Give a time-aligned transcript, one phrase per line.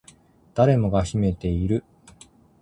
[0.55, 1.83] 誰もが秘めている